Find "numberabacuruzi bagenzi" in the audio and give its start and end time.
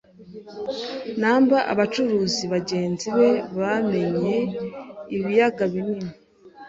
1.19-3.07